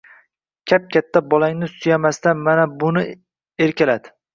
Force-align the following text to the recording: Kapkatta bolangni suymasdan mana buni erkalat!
Kapkatta 0.71 1.21
bolangni 1.35 1.71
suymasdan 1.75 2.45
mana 2.51 2.69
buni 2.83 3.09
erkalat! 3.69 4.17